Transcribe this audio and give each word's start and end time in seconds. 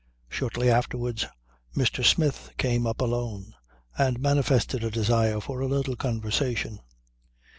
Shortly 0.29 0.67
afterwards, 0.71 1.27
Mr. 1.75 2.03
Smith 2.03 2.49
came 2.57 2.87
up 2.87 3.01
alone 3.01 3.53
and 3.95 4.19
manifested 4.19 4.83
a 4.83 4.89
desire 4.89 5.39
for 5.39 5.59
a 5.59 5.67
little 5.67 5.95
conversation. 5.95 6.79